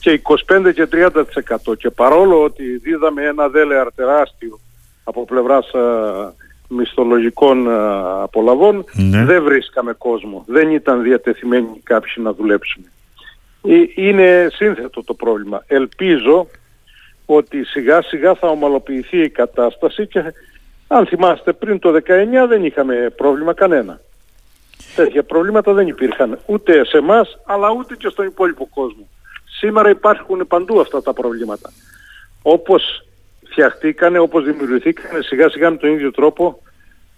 και 0.00 0.20
25 0.48 0.72
και 0.74 0.88
30% 0.92 1.76
και 1.78 1.90
παρόλο 1.90 2.42
ότι 2.42 2.76
δίδαμε 2.76 3.22
ένα 3.24 3.48
δέλεαρ 3.48 3.92
τεράστιο 3.92 4.60
από 5.04 5.24
πλευράς 5.24 5.74
α, 5.74 6.32
μισθολογικών 6.68 7.70
α, 7.70 8.22
απολαβών 8.22 8.84
ναι. 8.92 9.24
δεν 9.24 9.42
βρίσκαμε 9.42 9.92
κόσμο. 9.92 10.44
Δεν 10.46 10.70
ήταν 10.70 11.02
διατεθειμένοι 11.02 11.80
κάποιοι 11.82 12.12
να 12.16 12.32
δουλέψουν. 12.32 12.84
Ε, 13.62 13.82
είναι 13.94 14.48
σύνθετο 14.52 15.04
το 15.04 15.14
πρόβλημα. 15.14 15.64
Ελπίζω 15.66 16.46
ότι 17.26 17.64
σιγά 17.64 18.02
σιγά 18.02 18.34
θα 18.34 18.48
ομαλοποιηθεί 18.48 19.18
η 19.22 19.28
κατάσταση 19.28 20.06
και 20.06 20.32
αν 20.86 21.06
θυμάστε 21.06 21.52
πριν 21.52 21.78
το 21.78 21.90
19 21.90 21.98
δεν 22.48 22.64
είχαμε 22.64 23.12
πρόβλημα 23.16 23.54
κανένα. 23.54 24.00
Τέτοια 24.94 25.22
προβλήματα 25.22 25.72
δεν 25.72 25.86
υπήρχαν 25.86 26.38
ούτε 26.46 26.84
σε 26.84 26.96
εμάς 26.96 27.38
αλλά 27.46 27.70
ούτε 27.70 27.96
και 27.96 28.08
στον 28.08 28.26
υπόλοιπο 28.26 28.68
κόσμο. 28.74 29.08
Σήμερα 29.58 29.90
υπάρχουν 29.90 30.46
παντού 30.46 30.80
αυτά 30.80 31.02
τα 31.02 31.12
προβλήματα. 31.12 31.72
Όπως 32.42 33.04
φτιαχτήκανε, 33.50 34.18
όπως 34.18 34.44
δημιουργηθήκανε 34.44 35.22
σιγά 35.22 35.48
σιγά 35.48 35.70
με 35.70 35.76
τον 35.76 35.90
ίδιο 35.90 36.10
τρόπο 36.10 36.62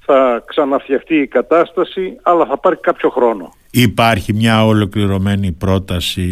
θα 0.04 0.42
ξαναφτιαχτεί 0.46 1.14
η 1.14 1.26
κατάσταση 1.26 2.16
αλλά 2.22 2.46
θα 2.46 2.58
πάρει 2.58 2.76
κάποιο 2.76 3.10
χρόνο. 3.10 3.52
Υπάρχει 3.74 4.32
μια 4.32 4.66
ολοκληρωμένη 4.66 5.52
πρόταση 5.52 6.22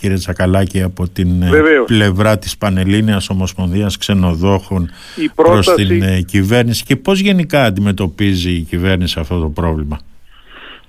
κύριε 0.00 0.16
Τσακαλάκη 0.16 0.82
από 0.82 1.08
την 1.08 1.42
ε, 1.42 1.50
πλευρά 1.86 2.38
της 2.38 2.58
Πανελλήνιας 2.58 3.28
Ομοσπονδίας 3.30 3.98
Ξενοδόχων 3.98 4.90
η 5.16 5.28
προς 5.34 5.74
την 5.74 6.02
ε, 6.02 6.20
κυβέρνηση 6.20 6.84
και 6.84 6.96
πώς 6.96 7.20
γενικά 7.20 7.64
αντιμετωπίζει 7.64 8.50
η 8.50 8.60
κυβέρνηση 8.60 9.20
αυτό 9.20 9.40
το 9.40 9.48
πρόβλημα; 9.48 9.98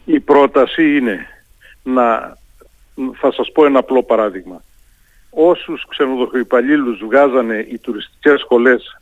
Η 0.05 0.19
πρόταση 0.19 0.97
είναι 0.97 1.27
να, 1.83 2.37
θα 3.19 3.31
σας 3.33 3.51
πω 3.51 3.65
ένα 3.65 3.79
απλό 3.79 4.03
παράδειγμα. 4.03 4.61
Όσους 5.29 5.85
ξενοδοχοϊπαλλήλους 5.89 6.99
βγάζανε 7.05 7.67
οι 7.71 7.77
τουριστικές 7.77 8.39
σχολές 8.39 8.99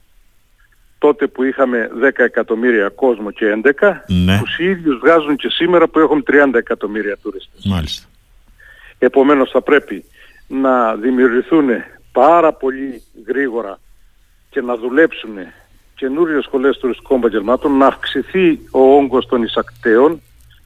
τότε 0.98 1.28
που 1.28 1.44
είχαμε 1.44 1.90
10 2.04 2.10
εκατομμύρια 2.16 2.90
κόσμο 2.90 3.32
και 3.32 3.60
11, 3.64 3.72
ναι. 4.26 4.40
τους 4.40 4.60
ίδιους 4.60 4.98
βγάζουν 4.98 5.36
και 5.36 5.50
σήμερα 5.50 5.88
που 5.88 6.00
έχουμε 6.00 6.22
30 6.28 6.54
εκατομμύρια 6.54 7.18
τουρίστες. 7.18 7.66
Μάλιστα. 7.66 8.08
Επομένως 9.00 9.50
θα 9.52 9.62
πρέπει 9.62 10.06
να 10.48 10.96
δημιουργηθούν 10.96 11.70
πάρα 12.12 12.54
πολύ 12.54 13.02
γρήγορα 13.28 13.80
και 14.50 14.62
να 14.62 14.78
δουλέψουν 14.78 15.36
καινούριες 15.96 16.44
σχολές 16.44 16.78
τουριστικών 16.78 17.18
επαγγελμάτων, 17.18 17.78
να 17.78 17.86
αυξηθεί 17.86 18.60
ο 18.72 18.80
όγκος 18.80 19.26
των 19.26 19.44
εισακτέων, 19.44 20.22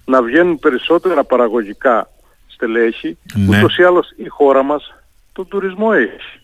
να 0.05 0.21
βγαίνουν 0.21 0.59
περισσότερα 0.59 1.23
παραγωγικά 1.23 2.09
στελέχη, 2.47 3.17
ναι. 3.33 3.57
ούτως 3.57 3.77
ή 3.77 3.83
άλλως 3.83 4.07
η 4.15 4.27
χώρα 4.27 4.63
μας 4.63 4.93
τον 5.33 5.47
τουρισμό 5.47 5.89
έχει 5.93 6.41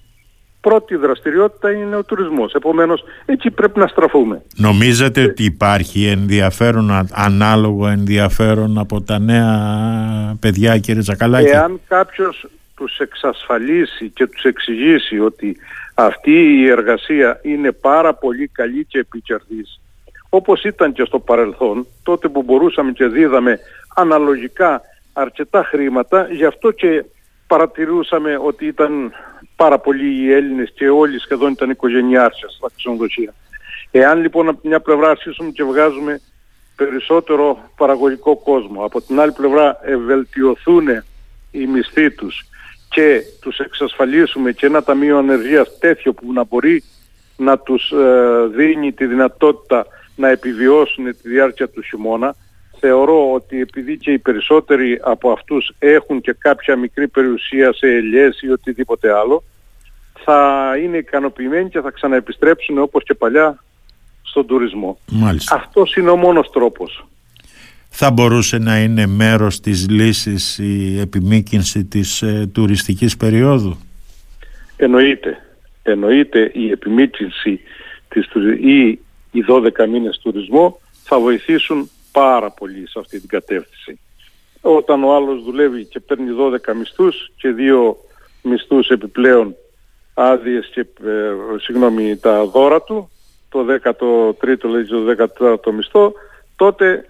πρώτη 0.68 0.96
δραστηριότητα 0.96 1.72
είναι 1.72 1.96
ο 1.96 2.04
τουρισμός. 2.04 2.54
Επομένως, 2.54 3.04
εκεί 3.26 3.52
πρέπει 3.52 3.80
να 3.80 3.88
στραφούμε. 3.88 4.42
Νομίζετε 4.56 5.24
ότι 5.24 5.44
υπάρχει 5.44 6.06
ενδιαφέρον, 6.06 7.08
ανάλογο 7.14 7.88
ενδιαφέρον 7.88 8.78
από 8.78 9.02
τα 9.02 9.20
νέα 9.20 9.56
παιδιά, 10.40 10.78
κύριε 10.78 11.02
Τσακαλάκη. 11.02 11.50
Εάν 11.50 11.80
κάποιος 11.88 12.48
τους 12.76 12.98
εξασφαλίσει 12.98 14.10
και 14.10 14.28
τους 14.28 14.44
εξηγήσει 14.44 15.20
ότι 15.20 15.58
αυτή 15.94 16.32
η 16.32 16.70
εργασία 16.70 17.40
είναι 17.44 17.72
πάρα 17.72 18.14
πολύ 18.14 18.48
καλή 18.48 18.86
και 18.86 19.00
επικερδής, 19.00 19.80
όπως 20.30 20.64
ήταν 20.64 20.94
και 20.94 21.04
στο 21.06 21.20
παρελθόν, 21.20 21.88
τότε 22.04 22.28
που 22.28 22.44
μπορούσαμε 22.44 22.92
και 22.92 23.06
δίδαμε 23.06 23.60
αναλογικά 23.96 24.82
αρκετά 25.14 25.64
χρήματα, 25.64 26.28
γι' 26.32 26.46
αυτό 26.46 26.72
και 26.72 27.06
παρατηρούσαμε 27.48 28.40
ότι 28.42 28.66
ήταν 28.66 29.12
πάρα 29.58 29.80
πολλοί 29.80 30.24
οι 30.24 30.34
Έλληνες 30.34 30.72
και 30.76 30.90
όλοι 30.90 31.20
σχεδόν 31.20 31.52
ήταν 31.52 31.70
οικογενειάρχες 31.70 32.56
στα 32.58 32.70
ξενοδοχεία. 32.78 33.34
Εάν 33.92 34.22
λοιπόν 34.22 34.48
από 34.48 34.60
μια 34.64 34.80
πλευρά 34.80 35.10
αρχίσουμε 35.10 35.50
και 35.50 35.64
βγάζουμε 35.64 36.22
περισσότερο 36.76 37.72
παραγωγικό 37.78 38.38
κόσμο, 38.38 38.86
από 38.86 39.02
την 39.02 39.20
άλλη 39.20 39.32
πλευρά 39.32 39.80
βελτιωθούν 40.06 40.88
οι 41.52 41.66
μισθοί 41.66 42.12
τους 42.12 42.46
και 42.90 43.22
τους 43.42 43.60
εξασφαλίσουμε 43.60 44.52
και 44.52 44.66
ένα 44.66 44.84
ταμείο 44.84 45.18
ανεργίας 45.18 45.78
τέτοιο 45.80 46.14
που 46.14 46.34
να 46.34 46.44
μπορεί 46.44 46.84
να 47.38 47.60
τους 47.60 47.92
ε, 47.92 48.48
δίνει 48.56 48.92
τη 48.92 49.06
δυνατότητα 49.06 49.86
να 50.16 50.30
επιβιώσουν 50.30 51.06
τη 51.06 51.30
διάρκεια 51.30 51.70
του 51.70 51.82
χειμώνα, 51.82 52.36
θεωρώ 52.79 53.34
ότι 53.34 53.62
επειδή 53.62 53.98
και 53.98 54.12
οι 54.12 54.19
περισσότεροι 54.19 55.00
από 55.03 55.31
αυτούς 55.31 55.72
έχουν 55.79 56.22
και 56.22 56.36
κάποια 56.39 56.75
μικρή 56.75 57.07
περιουσία 57.07 57.74
σε 57.74 57.88
ελιές 57.88 58.41
ή 58.41 58.50
οτιδήποτε 58.50 59.13
άλλο, 59.13 59.43
θα 60.24 60.74
είναι 60.84 60.98
ικανοποιημένοι 60.98 61.69
και 61.69 61.81
θα 61.81 61.91
ξαναεπιστρέψουν 61.91 62.77
όπως 62.77 63.03
και 63.03 63.13
παλιά 63.13 63.63
στον 64.22 64.46
τουρισμό. 64.46 65.00
Μάλιστα. 65.12 65.55
Αυτός 65.55 65.96
είναι 65.96 66.10
ο 66.10 66.15
μόνος 66.15 66.50
τρόπος. 66.50 67.07
Θα 67.89 68.12
μπορούσε 68.12 68.57
να 68.57 68.77
είναι 68.77 69.05
μέρος 69.05 69.60
της 69.60 69.89
λύσης 69.89 70.57
η 70.57 71.00
επιμήκυνση 71.00 71.86
της 71.86 72.22
ε, 72.22 72.50
τουριστικής 72.53 73.17
περίοδου; 73.17 73.77
Εννοείται. 74.77 75.38
Εννοείται 75.84 76.51
η 76.53 76.69
επιμήκυνση 76.69 77.60
της, 78.10 78.27
ή 78.62 79.00
οι 79.31 79.46
12 79.48 79.88
μήνες 79.89 80.19
τουρισμού 80.24 80.79
θα 81.03 81.19
βοηθήσουν 81.19 81.89
πάρα 82.20 82.50
πολύ 82.52 82.90
σε 82.90 83.00
αυτή 83.00 83.20
την 83.20 83.30
κατεύθυνση. 83.30 84.00
Όταν 84.62 85.04
ο 85.04 85.16
άλλος 85.16 85.44
δουλεύει 85.44 85.86
και 85.86 86.00
παίρνει 86.00 86.30
12 86.68 86.74
μισθούς 86.76 87.32
και 87.36 87.50
δύο 87.50 87.98
μισθούς 88.42 88.90
επιπλέον 88.90 89.56
άδειες 90.14 90.70
και 90.74 90.80
ε, 90.80 91.34
συγγνώμη, 91.58 92.18
τα 92.18 92.46
δώρα 92.46 92.82
του, 92.82 93.10
το 93.50 93.66
13ο 93.84 94.64
λέει 94.64 94.86
το 94.86 95.28
14ο 95.40 95.72
μισθό, 95.72 96.14
τότε 96.56 97.06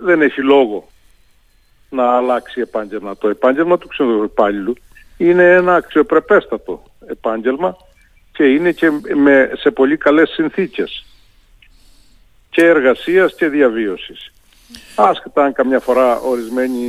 δεν 0.00 0.22
έχει 0.22 0.42
λόγο 0.42 0.88
να 1.90 2.16
αλλάξει 2.16 2.60
επάγγελμα. 2.60 3.16
Το 3.16 3.28
επάγγελμα 3.28 3.78
του 3.78 3.88
ξενοδοχυπάλληλου 3.88 4.74
είναι 5.16 5.52
ένα 5.52 5.74
αξιοπρεπέστατο 5.74 6.82
επάγγελμα 7.06 7.76
και 8.32 8.44
είναι 8.44 8.72
και 8.72 8.90
με, 9.14 9.50
σε 9.54 9.70
πολύ 9.70 9.96
καλές 9.96 10.30
συνθήκες 10.30 11.06
και 12.50 12.64
εργασίας 12.64 13.34
και 13.34 13.48
διαβίωσης. 13.48 14.32
Άσχετα 14.96 15.44
αν 15.44 15.52
καμιά 15.52 15.80
φορά 15.80 16.18
ορισμένοι 16.18 16.80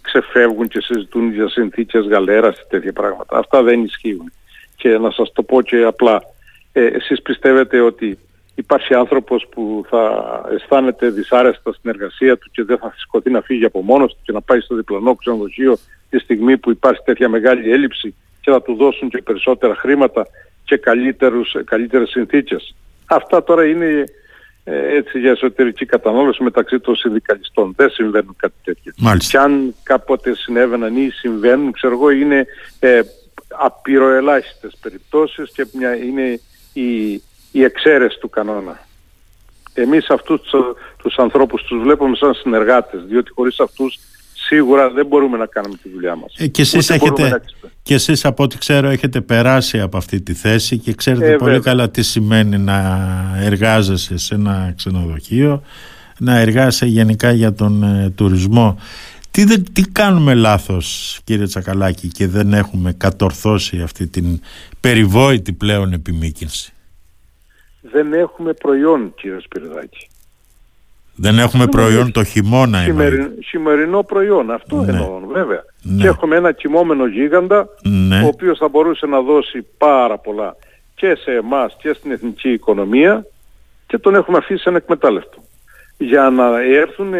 ξεφεύγουν 0.00 0.68
και 0.68 0.80
συζητούν 0.80 1.32
για 1.32 1.48
συνθήκες 1.48 2.06
γαλέρας 2.06 2.56
και 2.56 2.64
τέτοια 2.68 2.92
πράγματα. 2.92 3.38
Αυτά 3.38 3.62
δεν 3.62 3.84
ισχύουν. 3.84 4.32
Και 4.76 4.98
να 4.98 5.10
σας 5.10 5.32
το 5.32 5.42
πω 5.42 5.62
και 5.62 5.82
απλά, 5.82 6.22
ε, 6.72 6.84
εσείς 6.84 7.22
πιστεύετε 7.22 7.80
ότι 7.80 8.18
υπάρχει 8.54 8.94
άνθρωπος 8.94 9.46
που 9.50 9.84
θα 9.88 10.24
αισθάνεται 10.50 11.08
δυσάρεστα 11.08 11.72
στην 11.72 11.90
εργασία 11.90 12.38
του 12.38 12.50
και 12.52 12.62
δεν 12.62 12.78
θα 12.78 12.94
σηκωθεί 12.96 13.30
να 13.30 13.40
φύγει 13.40 13.64
από 13.64 13.82
μόνος 13.82 14.12
του 14.12 14.18
και 14.22 14.32
να 14.32 14.40
πάει 14.40 14.60
στο 14.60 14.74
διπλανό 14.74 15.14
ξενοδοχείο 15.14 15.78
τη 16.10 16.18
στιγμή 16.18 16.58
που 16.58 16.70
υπάρχει 16.70 17.02
τέτοια 17.04 17.28
μεγάλη 17.28 17.72
έλλειψη 17.72 18.14
και 18.40 18.50
θα 18.50 18.62
του 18.62 18.74
δώσουν 18.74 19.08
και 19.08 19.22
περισσότερα 19.22 19.74
χρήματα 19.74 20.26
και 20.64 20.76
καλύτερους, 20.76 21.56
καλύτερες 21.64 22.08
συνθήκες. 22.08 22.74
Αυτά 23.06 23.44
τώρα 23.44 23.64
είναι 23.66 23.86
ε, 23.86 24.04
έτσι 24.64 25.18
για 25.18 25.30
εσωτερική 25.30 25.86
κατανάλωση 25.86 26.42
μεταξύ 26.42 26.80
των 26.80 26.96
συνδικαλιστών. 26.96 27.72
Δεν 27.76 27.90
συμβαίνουν 27.90 28.36
κάτι 28.36 28.54
τέτοιο. 28.64 28.92
Μάλιστα. 28.96 29.30
Και 29.30 29.44
αν 29.44 29.74
κάποτε 29.82 30.34
συνέβαιναν 30.34 30.96
ή 30.96 31.10
συμβαίνουν, 31.10 31.72
ξέρω 31.72 31.94
εγώ, 31.94 32.10
είναι 32.10 32.46
ε, 32.78 33.00
απειροελάχιστες 33.48 34.76
περιπτώσεις 34.82 35.52
και 35.52 35.66
μια, 35.72 35.96
είναι 35.96 36.40
η, 36.72 37.12
η 37.52 37.64
εξαίρεση 37.64 38.18
του 38.18 38.28
κανόνα. 38.28 38.78
Εμείς 39.74 40.10
αυτούς 40.10 40.40
τους, 40.40 40.52
τους 40.96 41.16
ανθρώπους 41.16 41.62
τους 41.62 41.82
βλέπουμε 41.82 42.16
σαν 42.16 42.34
συνεργάτες, 42.34 43.04
διότι 43.04 43.30
χωρίς 43.30 43.60
αυτούς 43.60 43.98
σίγουρα 44.46 44.90
δεν 44.90 45.06
μπορούμε 45.06 45.36
να 45.36 45.46
κάνουμε 45.46 45.76
τη 45.82 45.88
δουλειά 45.88 46.16
μας. 46.16 46.34
Ε, 46.38 46.46
και, 46.46 46.62
εσείς 46.62 46.90
έχετε, 46.90 47.42
και 47.82 47.94
εσείς 47.94 48.24
από 48.24 48.42
ό,τι 48.42 48.58
ξέρω 48.58 48.88
έχετε 48.88 49.20
περάσει 49.20 49.80
από 49.80 49.96
αυτή 49.96 50.20
τη 50.20 50.32
θέση 50.32 50.78
και 50.78 50.94
ξέρετε 50.94 51.32
ε, 51.32 51.36
πολύ 51.36 51.60
καλά 51.60 51.90
τι 51.90 52.02
σημαίνει 52.02 52.58
να 52.58 53.00
εργάζεσαι 53.40 54.18
σε 54.18 54.34
ένα 54.34 54.72
ξενοδοχείο, 54.76 55.62
να 56.18 56.38
εργάζεσαι 56.38 56.86
γενικά 56.86 57.32
για 57.32 57.52
τον 57.52 57.82
ε, 57.82 58.10
τουρισμό. 58.10 58.78
Τι, 59.30 59.60
τι 59.60 59.82
κάνουμε 59.82 60.34
λάθος 60.34 61.20
κύριε 61.24 61.46
Τσακαλάκη 61.46 62.08
και 62.08 62.26
δεν 62.26 62.52
έχουμε 62.52 62.92
κατορθώσει 62.92 63.80
αυτή 63.80 64.06
την 64.06 64.40
περιβόητη 64.80 65.52
πλέον 65.52 65.92
επιμήκυνση; 65.92 66.72
Δεν 67.80 68.12
έχουμε 68.12 68.52
προϊόν 68.52 69.14
κύριε 69.14 69.38
Σπυρδάκη. 69.40 70.08
Δεν 71.16 71.38
έχουμε 71.38 71.66
προϊόν 71.66 72.12
το 72.12 72.24
χειμώνα. 72.24 72.78
Σημερι... 72.78 73.34
Σημερινό 73.44 74.02
προϊόν, 74.02 74.50
αυτό 74.50 74.76
ναι. 74.76 74.92
εννοώ 74.92 75.20
βέβαια. 75.32 75.64
Ναι. 75.82 76.02
Και 76.02 76.08
έχουμε 76.08 76.36
ένα 76.36 76.52
κοιμόμενο 76.52 77.06
γίγαντα, 77.06 77.68
ναι. 77.82 78.22
ο 78.22 78.26
οποίος 78.26 78.58
θα 78.58 78.68
μπορούσε 78.68 79.06
να 79.06 79.20
δώσει 79.20 79.66
πάρα 79.78 80.18
πολλά 80.18 80.56
και 80.94 81.14
σε 81.14 81.30
εμάς 81.30 81.76
και 81.78 81.92
στην 81.92 82.10
εθνική 82.10 82.50
οικονομία 82.50 83.26
και 83.86 83.98
τον 83.98 84.14
έχουμε 84.14 84.38
αφήσει 84.38 84.68
ανεκμετάλλευτο. 84.68 85.38
Για 85.96 86.30
να 86.30 86.60
έρθουν 86.62 87.12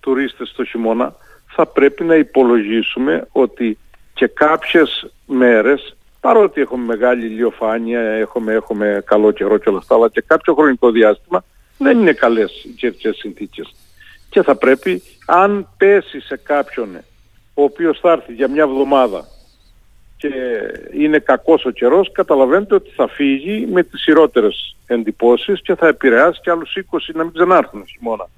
τουρίστες 0.00 0.52
το 0.56 0.64
χειμώνα 0.64 1.14
θα 1.46 1.66
πρέπει 1.66 2.04
να 2.04 2.14
υπολογίσουμε 2.14 3.26
ότι 3.32 3.78
και 4.14 4.26
κάποιες 4.26 5.12
μέρες 5.26 5.96
παρότι 6.20 6.60
έχουμε 6.60 6.84
μεγάλη 6.84 7.26
ηλιοφάνεια, 7.26 8.00
έχουμε, 8.00 8.52
έχουμε 8.52 9.02
καλό 9.04 9.30
καιρό 9.30 9.58
και 9.58 9.68
όλα 9.68 9.78
αυτά, 9.78 9.94
αλλά 9.94 10.08
και 10.08 10.24
κάποιο 10.26 10.54
χρονικό 10.54 10.90
διάστημα 10.90 11.44
δεν 11.78 11.98
είναι 12.00 12.12
καλές 12.12 12.64
οι 12.64 12.68
καιρικές 12.68 13.16
συνθήκες. 13.16 13.74
Και 14.30 14.42
θα 14.42 14.56
πρέπει, 14.56 15.02
αν 15.26 15.68
πέσει 15.76 16.20
σε 16.20 16.36
κάποιον 16.36 16.96
ο 17.54 17.62
οποίος 17.62 17.98
θα 18.00 18.12
έρθει 18.12 18.32
για 18.32 18.48
μια 18.48 18.62
εβδομάδα 18.62 19.24
και 20.16 20.28
είναι 20.92 21.18
κακός 21.18 21.64
ο 21.64 21.70
καιρός, 21.70 22.12
καταλαβαίνετε 22.12 22.74
ότι 22.74 22.90
θα 22.90 23.08
φύγει 23.08 23.66
με 23.66 23.82
τις 23.82 24.02
χειρότερες 24.02 24.76
εντυπώσεις 24.86 25.62
και 25.62 25.74
θα 25.74 25.86
επηρεάσει 25.86 26.40
και 26.40 26.50
άλλους 26.50 26.76
20 26.90 26.98
να 27.14 27.24
μην 27.24 27.32
ξανάρθουν 27.32 27.86
χειμώνα. 27.86 28.28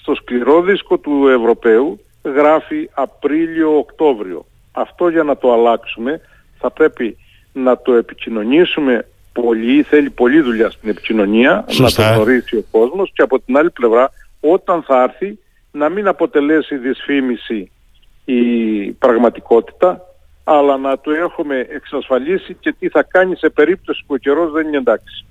Στο 0.00 0.14
σκληρό 0.14 0.62
δίσκο 0.62 0.98
του 0.98 1.28
Ευρωπαίου 1.28 2.00
γράφει 2.22 2.90
Απρίλιο-Οκτώβριο. 2.94 4.46
Αυτό 4.72 5.08
για 5.08 5.22
να 5.22 5.36
το 5.36 5.52
αλλάξουμε 5.52 6.20
θα 6.58 6.70
πρέπει 6.70 7.16
να 7.52 7.78
το 7.78 7.94
επικοινωνήσουμε 7.94 9.06
πολύ, 9.42 9.82
θέλει 9.82 10.10
πολλή 10.10 10.40
δουλειά 10.40 10.70
στην 10.70 10.88
επικοινωνία, 10.88 11.64
να 11.78 11.90
το 11.90 12.02
γνωρίσει 12.02 12.56
ο 12.56 12.64
κόσμος 12.70 13.10
και 13.14 13.22
από 13.22 13.40
την 13.40 13.56
άλλη 13.56 13.70
πλευρά 13.70 14.10
όταν 14.40 14.82
θα 14.82 15.02
έρθει 15.02 15.38
να 15.70 15.88
μην 15.88 16.08
αποτελέσει 16.08 16.76
δυσφήμιση 16.76 17.70
η 18.24 18.42
πραγματικότητα 18.92 20.00
αλλά 20.44 20.76
να 20.76 20.98
το 20.98 21.10
έχουμε 21.10 21.66
εξασφαλίσει 21.70 22.56
και 22.60 22.74
τι 22.78 22.88
θα 22.88 23.02
κάνει 23.02 23.36
σε 23.36 23.48
περίπτωση 23.48 24.04
που 24.06 24.14
ο 24.14 24.16
καιρός 24.16 24.52
δεν 24.52 24.66
είναι 24.66 24.76
εντάξει. 24.76 25.24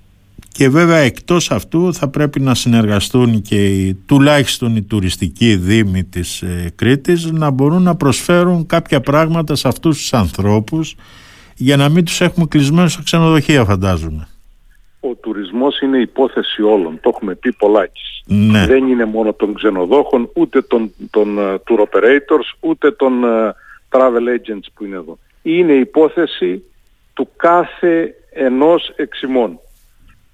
Και 0.52 0.68
βέβαια 0.68 0.96
εκτός 0.96 1.50
αυτού 1.50 1.94
θα 1.94 2.08
πρέπει 2.08 2.40
να 2.40 2.54
συνεργαστούν 2.54 3.42
και 3.42 3.66
οι, 3.66 3.94
τουλάχιστον 3.94 4.76
οι 4.76 4.82
τουριστικοί 4.82 5.56
δήμοι 5.56 6.04
της 6.04 6.42
ε, 6.42 6.72
Κρήτης 6.74 7.30
να 7.30 7.50
μπορούν 7.50 7.82
να 7.82 7.96
προσφέρουν 7.96 8.66
κάποια 8.66 9.00
πράγματα 9.00 9.54
σε 9.54 9.68
αυτούς 9.68 9.98
τους 9.98 10.12
ανθρώπους 10.12 10.96
για 11.56 11.76
να 11.76 11.88
μην 11.88 12.04
τους 12.04 12.20
έχουμε 12.20 12.46
κλεισμένους 12.46 12.92
στα 12.92 13.02
ξενοδοχεία 13.02 13.64
φαντάζομαι. 13.64 14.28
Ο 15.00 15.14
τουρισμός 15.14 15.80
είναι 15.80 15.98
υπόθεση 15.98 16.62
όλων, 16.62 16.98
το 17.00 17.10
έχουμε 17.14 17.34
πει 17.34 17.52
πολλάκις. 17.52 18.22
Ναι. 18.26 18.66
Δεν 18.66 18.88
είναι 18.88 19.04
μόνο 19.04 19.32
των 19.32 19.54
ξενοδόχων, 19.54 20.30
ούτε 20.34 20.62
των, 20.62 20.92
των 21.10 21.36
uh, 21.38 21.54
tour 21.54 21.78
operators, 21.78 22.56
ούτε 22.60 22.90
των 22.90 23.22
uh, 23.24 23.50
travel 23.90 24.28
agents 24.36 24.66
που 24.74 24.84
είναι 24.84 24.96
εδώ. 24.96 25.18
Είναι 25.42 25.72
υπόθεση 25.72 26.62
του 27.12 27.28
κάθε 27.36 28.14
ενός 28.30 28.92
εξημών. 28.96 29.58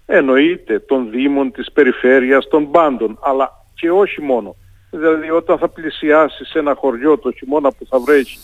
Εννοείται 0.06 0.78
των 0.78 1.10
δήμων, 1.10 1.52
της 1.52 1.72
περιφέρειας, 1.72 2.48
των 2.48 2.70
πάντων, 2.70 3.18
αλλά 3.22 3.50
και 3.74 3.90
όχι 3.90 4.22
μόνο. 4.22 4.56
Δηλαδή 4.90 5.30
όταν 5.30 5.58
θα 5.58 5.68
πλησιάσεις 5.68 6.48
σε 6.48 6.58
ένα 6.58 6.74
χωριό 6.74 7.18
το 7.18 7.30
χειμώνα 7.32 7.72
που 7.72 7.86
θα 7.88 7.98
βρέχει 7.98 8.38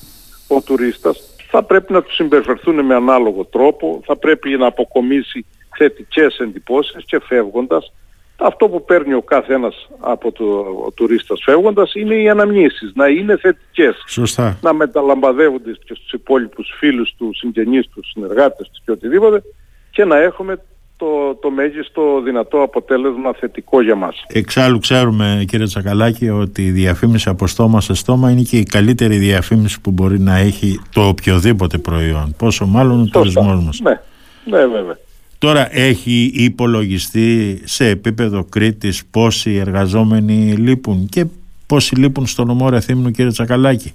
ο 0.49 0.61
τουρίστας, 0.61 1.36
θα 1.57 1.65
πρέπει 1.65 1.93
να 1.93 2.03
τους 2.03 2.15
συμπεριφερθούν 2.15 2.85
με 2.85 2.95
ανάλογο 2.95 3.45
τρόπο, 3.45 4.01
θα 4.05 4.17
πρέπει 4.17 4.57
να 4.57 4.67
αποκομίσει 4.67 5.47
θετικές 5.77 6.39
εντυπώσεις 6.39 7.05
και 7.05 7.21
φεύγοντας 7.21 7.93
αυτό 8.37 8.69
που 8.69 8.85
παίρνει 8.85 9.15
ο 9.15 9.23
κάθε 9.23 9.55
ένας 9.55 9.89
από 10.01 10.33
το 10.33 10.45
ο 10.87 10.93
τουρίστας 10.93 11.41
φεύγοντας 11.45 11.95
είναι 11.95 12.15
οι 12.15 12.29
αναμνήσεις, 12.29 12.93
να 12.95 13.07
είναι 13.07 13.37
θετικές. 13.37 14.05
Σωστά. 14.07 14.59
Να 14.63 14.73
μεταλαμπαδεύονται 14.73 15.71
και 15.85 15.95
στους 15.95 16.13
υπόλοιπους 16.13 16.75
φίλους 16.79 17.15
τους, 17.19 17.39
συγγενείς 17.39 17.89
τους, 17.89 18.11
συνεργάτες 18.11 18.69
τους 18.69 18.83
και 18.85 18.91
οτιδήποτε 18.91 19.43
και 19.91 20.05
να 20.05 20.17
έχουμε 20.17 20.63
το, 20.97 21.35
το 21.41 21.51
μέγιστο 21.51 22.21
δυνατό 22.25 22.63
αποτέλεσμα 22.63 23.33
θετικό 23.33 23.83
για 23.83 23.95
μας. 23.95 24.25
Εξάλλου 24.29 24.79
ξέρουμε 24.79 25.45
κύριε 25.49 25.67
Τσακαλάκη 25.67 26.29
ότι 26.29 26.65
η 26.65 26.71
διαφήμιση 26.71 27.29
από 27.29 27.47
στόμα 27.47 27.81
σε 27.81 27.95
στόμα 27.95 28.31
είναι 28.31 28.43
και 28.43 28.57
η 28.57 28.63
καλύτερη 28.63 29.17
διαφήμιση 29.17 29.81
που 29.81 29.91
μπορεί 29.91 30.21
να 30.21 30.37
έχει 30.37 30.81
το 30.93 31.09
οποιοδήποτε 31.09 31.79
προϊόν. 31.79 32.35
Πόσο 32.39 32.67
μάλλον 32.67 33.01
ο 33.01 33.09
τουρισμός 33.13 33.65
μας. 33.65 33.81
Ναι, 33.81 34.01
ναι 34.45 34.67
βέβαια. 34.67 34.99
Τώρα 35.39 35.77
έχει 35.77 36.31
υπολογιστεί 36.35 37.61
σε 37.65 37.89
επίπεδο 37.89 38.45
Κρήτης 38.45 39.07
πόσοι 39.11 39.55
εργαζόμενοι 39.55 40.53
λείπουν 40.57 41.09
και 41.09 41.25
πόσοι 41.67 41.95
λείπουν 41.95 42.27
στο 42.27 42.45
νομό 42.45 42.69
Ρεθύμνου 42.69 43.11
κύριε 43.11 43.31
Τσακαλάκη; 43.31 43.93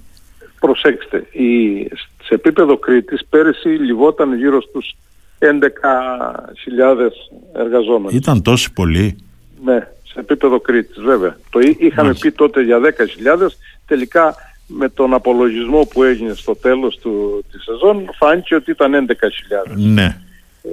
Προσέξτε, 0.60 1.26
η, 1.32 1.88
σε 2.22 2.34
επίπεδο 2.34 2.76
Κρήτης 2.76 3.24
πέρυσι 3.30 3.68
λιβόταν 3.68 4.36
γύρω 4.36 4.60
στους 4.60 4.94
11.000 5.42 7.08
εργαζόμενοι. 7.52 8.16
Ήταν 8.16 8.42
τόσοι 8.42 8.72
πολλοί. 8.72 9.16
Ναι, 9.64 9.88
σε 10.02 10.20
επίπεδο 10.20 10.60
Κρήτης 10.60 11.02
βέβαια. 11.02 11.36
Το 11.50 11.58
είχαμε 11.78 12.14
πει 12.20 12.32
τότε 12.32 12.62
για 12.62 12.78
10.000, 12.78 13.46
τελικά 13.86 14.34
με 14.66 14.88
τον 14.88 15.14
απολογισμό 15.14 15.84
που 15.84 16.02
έγινε 16.02 16.34
στο 16.34 16.56
τέλος 16.56 16.98
του, 16.98 17.44
της 17.50 17.62
σεζόν 17.62 18.10
φάνηκε 18.18 18.54
ότι 18.54 18.70
ήταν 18.70 19.06
11.000. 19.08 19.72
Ναι 19.74 20.16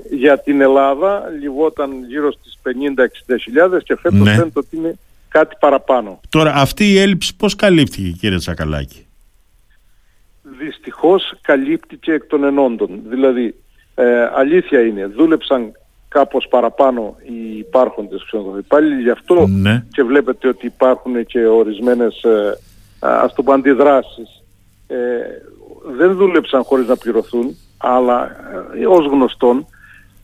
για 0.09 0.39
την 0.39 0.61
Ελλάδα 0.61 1.23
λιγόταν 1.39 2.05
γύρω 2.07 2.31
στις 2.31 2.57
50-60 3.75 3.79
και 3.83 3.95
φέτος 3.95 4.19
ναι. 4.19 4.31
φαίνεται 4.31 4.59
ότι 4.59 4.75
είναι 4.75 4.97
κάτι 5.29 5.55
παραπάνω. 5.59 6.19
Τώρα 6.29 6.53
αυτή 6.55 6.91
η 6.91 6.97
έλλειψη 6.97 7.35
πώς 7.35 7.55
καλύφθηκε 7.55 8.09
κύριε 8.09 8.37
Τσακαλάκη; 8.37 9.07
Δυστυχώς 10.41 11.33
καλύπτηκε 11.41 12.11
εκ 12.11 12.23
των 12.23 12.43
ενόντων. 12.43 12.99
Δηλαδή 13.09 13.55
ε, 13.99 14.29
αλήθεια 14.35 14.81
είναι 14.85 15.05
δούλεψαν 15.05 15.71
κάπως 16.07 16.47
παραπάνω 16.49 17.15
οι 17.23 17.57
υπάρχοντες 17.57 18.23
ξενοδοχοί 18.25 19.01
γι' 19.01 19.09
αυτό 19.09 19.47
ναι. 19.47 19.83
και 19.91 20.03
βλέπετε 20.03 20.47
ότι 20.47 20.65
υπάρχουν 20.65 21.25
και 21.25 21.45
ορισμένες 21.45 22.23
ε, 22.23 22.57
ας 22.99 23.33
το 23.33 23.43
πω 23.43 23.53
αντιδράσεις. 23.53 24.43
Ε, 24.87 24.95
δεν 25.97 26.15
δούλεψαν 26.15 26.63
χωρίς 26.63 26.87
να 26.87 26.95
πληρωθούν 26.95 27.57
αλλά 27.77 28.31
ε, 28.79 28.85
ως 28.85 29.05
γνωστόν 29.05 29.67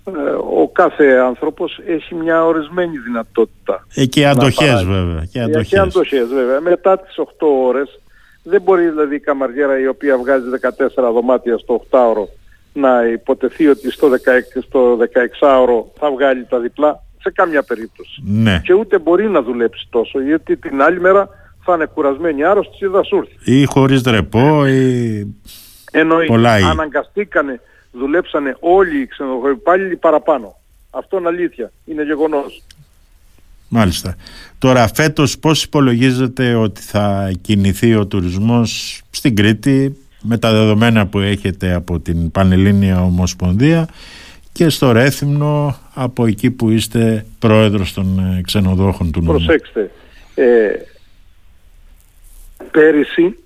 ε, 0.03 0.11
ο 0.61 0.69
κάθε 0.71 1.05
άνθρωπος 1.05 1.81
έχει 1.85 2.15
μια 2.15 2.45
ορισμένη 2.45 2.97
δυνατότητα. 2.97 3.87
Ε, 3.95 4.05
και 4.05 4.27
αντοχές 4.27 4.83
βέβαια. 4.83 5.25
Και 5.31 5.41
αντοχές. 5.41 5.67
και 5.67 5.79
αντοχές 5.79 6.27
βέβαια. 6.27 6.61
Μετά 6.61 6.99
τις 6.99 7.15
8 7.17 7.23
ώρες 7.67 7.99
δεν 8.43 8.61
μπορεί 8.61 8.89
δηλαδή 8.89 9.15
η 9.15 9.19
καμαριέρα 9.19 9.79
η 9.79 9.87
οποία 9.87 10.17
βγάζει 10.17 10.45
14 10.61 11.11
δωμάτια 11.13 11.57
στο 11.57 11.85
8ωρο 11.89 12.25
να 12.75 13.05
υποτεθεί 13.05 13.67
ότι 13.67 13.91
στο 13.91 14.07
16, 14.07 14.13
στο 14.67 14.97
16ωρο 14.97 15.83
θα 15.99 16.11
βγάλει 16.11 16.45
τα 16.45 16.59
διπλά 16.59 17.03
σε 17.21 17.31
καμιά 17.31 17.63
περίπτωση. 17.63 18.21
Ναι. 18.25 18.61
Και 18.63 18.73
ούτε 18.73 18.99
μπορεί 18.99 19.29
να 19.29 19.41
δουλέψει 19.41 19.87
τόσο 19.89 20.21
γιατί 20.21 20.57
την 20.57 20.81
άλλη 20.81 20.99
μέρα 20.99 21.29
θα 21.63 21.73
είναι 21.73 21.85
κουρασμένη 21.85 22.43
άρρωστης 22.43 22.79
ή 22.79 22.87
θα 22.87 23.03
σου 23.03 23.15
έρθει. 23.15 23.59
Ή 23.59 23.65
χωρίς 23.65 24.01
ρεπό 24.01 24.65
ή... 24.65 25.35
Εννοεί, 25.91 26.27
αναγκαστήκανε 26.69 27.61
δουλέψανε 27.97 28.57
όλοι 28.59 29.01
οι 29.01 29.07
ξενοδοχοϊπάλληλοι 29.07 29.95
παραπάνω. 29.95 30.55
Αυτό 30.89 31.17
είναι 31.17 31.27
αλήθεια. 31.27 31.71
Είναι 31.85 32.03
γεγονός. 32.03 32.63
Μάλιστα. 33.69 34.15
Τώρα 34.57 34.87
φέτος 34.93 35.39
πώς 35.39 35.63
υπολογίζετε 35.63 36.53
ότι 36.53 36.81
θα 36.81 37.31
κινηθεί 37.41 37.95
ο 37.95 38.07
τουρισμός 38.07 39.01
στην 39.09 39.35
Κρήτη 39.35 39.97
με 40.27 40.37
τα 40.37 40.51
δεδομένα 40.51 41.07
που 41.07 41.19
έχετε 41.19 41.73
από 41.73 41.99
την 41.99 42.31
Πανελλήνια 42.31 43.01
Ομοσπονδία 43.01 43.87
και 44.51 44.69
στο 44.69 44.91
Ρέθυμνο 44.91 45.77
από 45.93 46.25
εκεί 46.25 46.51
που 46.51 46.69
είστε 46.69 47.25
πρόεδρος 47.39 47.93
των 47.93 48.19
ε, 48.19 48.41
ξενοδόχων 48.41 49.11
του 49.11 49.21
νόμου. 49.21 49.37
Προσέξτε, 49.37 49.91
ε, 50.35 50.71
πέρυσι 52.71 53.37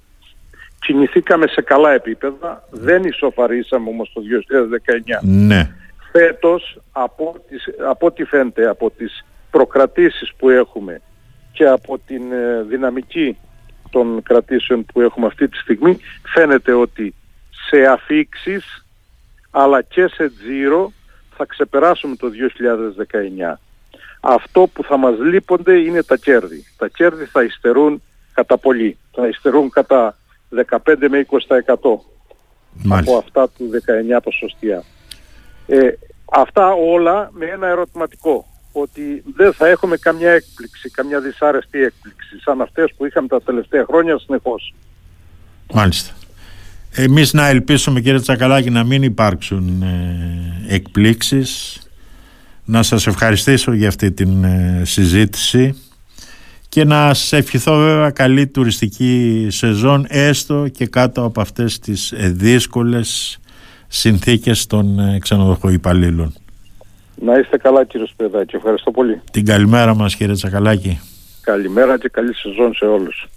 κινηθήκαμε 0.79 1.47
σε 1.47 1.61
καλά 1.61 1.91
επίπεδα, 1.91 2.67
δεν 2.69 3.03
ισοφαρίσαμε 3.03 3.89
όμως 3.89 4.11
το 4.13 4.21
2019. 4.21 5.19
Ναι. 5.21 5.69
Φέτος, 6.11 6.81
από, 6.91 7.35
τις, 7.49 7.63
από 7.89 8.05
ό,τι 8.05 8.23
φαίνεται, 8.23 8.67
από 8.67 8.91
τις 8.97 9.25
προκρατήσεις 9.51 10.33
που 10.37 10.49
έχουμε 10.49 11.01
και 11.51 11.65
από 11.65 11.99
την 12.05 12.31
ε, 12.31 12.63
δυναμική 12.69 13.37
των 13.89 14.23
κρατήσεων 14.23 14.85
που 14.85 15.01
έχουμε 15.01 15.25
αυτή 15.25 15.47
τη 15.47 15.57
στιγμή, 15.57 15.99
φαίνεται 16.23 16.73
ότι 16.73 17.13
σε 17.69 17.81
αφήξεις 17.81 18.85
αλλά 19.51 19.81
και 19.81 20.07
σε 20.07 20.29
τζίρο 20.29 20.91
θα 21.35 21.45
ξεπεράσουμε 21.45 22.15
το 22.15 22.27
2019. 23.53 23.59
Αυτό 24.19 24.67
που 24.73 24.83
θα 24.83 24.97
μας 24.97 25.19
λείπονται 25.19 25.77
είναι 25.77 26.03
τα 26.03 26.17
κέρδη. 26.17 26.65
Τα 26.77 26.87
κέρδη 26.87 27.25
θα 27.25 27.43
υστερούν 27.43 28.01
κατά 28.33 28.57
πολύ. 28.57 28.97
Θα 29.11 29.27
υστερούν 29.27 29.69
κατά 29.69 30.17
15 30.65 30.77
με 31.09 31.25
20% 31.47 31.73
από 32.89 33.17
αυτά 33.17 33.49
του 33.49 33.69
19 34.15 34.19
ποσοστία. 34.23 34.83
Ε, 35.67 35.89
αυτά 36.31 36.71
όλα 36.71 37.29
με 37.33 37.45
ένα 37.45 37.67
ερωτηματικό 37.67 38.45
ότι 38.71 39.23
δεν 39.35 39.53
θα 39.53 39.67
έχουμε 39.67 39.97
καμιά 39.97 40.31
έκπληξη, 40.31 40.89
καμιά 40.89 41.19
δυσάρεστη 41.19 41.79
έκπληξη 41.83 42.39
σαν 42.43 42.61
αυτές 42.61 42.93
που 42.97 43.05
είχαμε 43.05 43.27
τα 43.27 43.41
τελευταία 43.41 43.85
χρόνια 43.85 44.17
συνεχώς. 44.17 44.73
Μάλιστα. 45.73 46.13
Εμείς 46.91 47.33
να 47.33 47.47
ελπίσουμε 47.47 48.01
κύριε 48.01 48.19
Τσακαλάκη 48.19 48.69
να 48.69 48.83
μην 48.83 49.03
υπάρξουν 49.03 49.81
ε, 49.81 50.75
εκπλήξεις 50.75 51.79
να 52.65 52.83
σας 52.83 53.07
ευχαριστήσω 53.07 53.73
για 53.73 53.87
αυτή 53.87 54.11
την 54.11 54.43
ε, 54.43 54.81
συζήτηση 54.85 55.75
και 56.69 56.83
να 56.83 57.13
σας 57.13 57.33
ευχηθώ 57.33 57.77
βέβαια 57.77 58.09
καλή 58.09 58.47
τουριστική 58.47 59.47
σεζόν 59.49 60.05
έστω 60.07 60.67
και 60.67 60.87
κάτω 60.87 61.23
από 61.23 61.41
αυτές 61.41 61.79
τις 61.79 62.11
ε, 62.11 62.29
δύσκολες 62.29 63.39
συνθήκες 63.87 64.65
των 64.65 64.99
ε, 64.99 65.17
ξενοδοχοϊπαλλήλων. 65.19 66.33
Να 67.21 67.37
είστε 67.37 67.57
καλά 67.57 67.83
κύριε 67.85 68.07
Σπεδάκη, 68.07 68.55
ευχαριστώ 68.55 68.91
πολύ. 68.91 69.21
Την 69.31 69.45
καλημέρα 69.45 69.95
μας 69.95 70.15
κύριε 70.15 70.33
Τσακαλάκη. 70.33 70.99
Καλημέρα 71.41 71.97
και 71.97 72.09
καλή 72.09 72.35
σεζόν 72.35 72.73
σε 72.73 72.85
όλους. 72.85 73.27